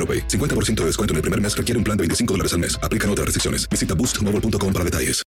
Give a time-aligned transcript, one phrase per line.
[0.00, 0.28] AroPay.
[0.28, 2.78] 50% de descuento en el primer mes requiere un plan de 25 dólares al mes.
[2.82, 3.68] Aplican otras restricciones.
[3.68, 5.22] Visita boostmobile.com para detalles.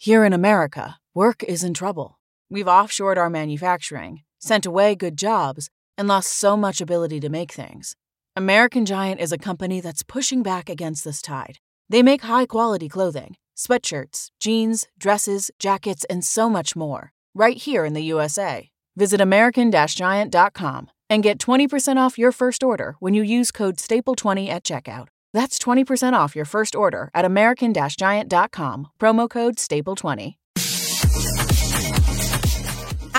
[0.00, 2.20] Here in America, work is in trouble.
[2.48, 7.50] We've offshored our manufacturing, sent away good jobs, and lost so much ability to make
[7.50, 7.96] things.
[8.36, 11.58] American Giant is a company that's pushing back against this tide.
[11.88, 17.84] They make high quality clothing, sweatshirts, jeans, dresses, jackets, and so much more, right here
[17.84, 18.70] in the USA.
[18.96, 24.48] Visit American Giant.com and get 20% off your first order when you use code STAPLE20
[24.48, 25.08] at checkout.
[25.34, 30.36] That's 20% off your first order at American Giant.com, promo code STAPLE20.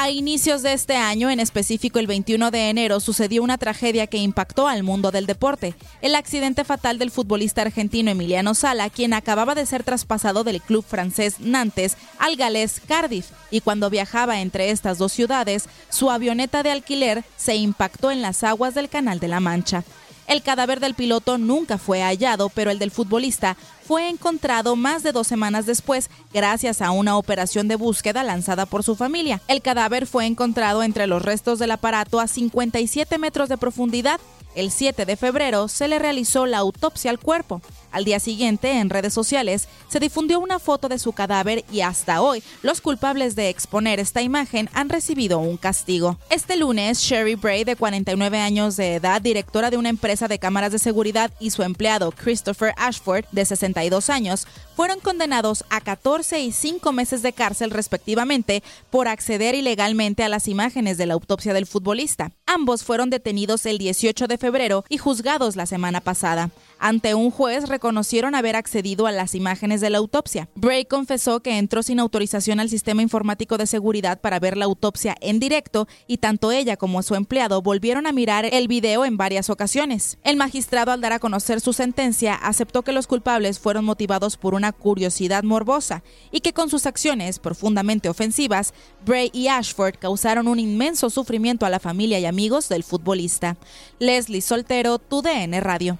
[0.02, 4.16] A inicios de este año, en específico el 21 de enero, sucedió una tragedia que
[4.16, 5.76] impactó al mundo del deporte.
[6.02, 10.86] El accidente fatal del futbolista argentino Emiliano Sala, quien acababa de ser traspasado del club
[10.86, 16.72] francés Nantes al galés Cardiff, y cuando viajaba entre estas dos ciudades, su avioneta de
[16.72, 19.84] alquiler se impactó en las aguas del Canal de la Mancha.
[20.30, 23.58] El cadáver del piloto nunca fue hallado, pero el del futbolista
[23.88, 28.84] fue encontrado más de dos semanas después gracias a una operación de búsqueda lanzada por
[28.84, 29.42] su familia.
[29.48, 34.20] El cadáver fue encontrado entre los restos del aparato a 57 metros de profundidad.
[34.54, 37.64] El 7 de febrero se le realizó la autopsia al cuerpo.
[37.92, 42.22] Al día siguiente, en redes sociales, se difundió una foto de su cadáver y hasta
[42.22, 46.18] hoy los culpables de exponer esta imagen han recibido un castigo.
[46.30, 50.72] Este lunes, Sherry Bray, de 49 años de edad, directora de una empresa de cámaras
[50.72, 56.52] de seguridad, y su empleado Christopher Ashford, de 62 años, fueron condenados a 14 y
[56.52, 61.66] 5 meses de cárcel respectivamente por acceder ilegalmente a las imágenes de la autopsia del
[61.66, 62.32] futbolista.
[62.46, 66.50] Ambos fueron detenidos el 18 de febrero y juzgados la semana pasada.
[66.82, 70.48] Ante un juez reconocieron haber accedido a las imágenes de la autopsia.
[70.56, 75.18] Bray confesó que entró sin autorización al sistema informático de seguridad para ver la autopsia
[75.20, 79.50] en directo y tanto ella como su empleado volvieron a mirar el video en varias
[79.50, 80.18] ocasiones.
[80.24, 84.54] El magistrado al dar a conocer su sentencia aceptó que los culpables fueron motivados por
[84.54, 86.02] una curiosidad morbosa
[86.32, 88.74] y que con sus acciones profundamente ofensivas,
[89.06, 93.58] Bray y Ashford causaron un inmenso sufrimiento a la familia y amigos del futbolista.
[94.00, 96.00] Leslie Soltero, TUDN Radio.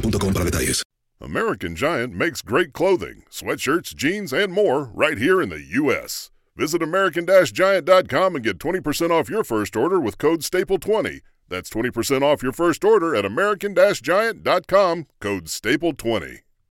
[0.00, 0.82] para detalles.
[1.20, 6.30] American Giant makes great clothing, sweatshirts, jeans, and more right here in the U.S.
[6.56, 11.20] Visit American-Giant.com and get 20% off your first order with code STAPLE20.
[11.48, 16.38] That's 20% off your first order at American-Giant.com, code STAPLE20.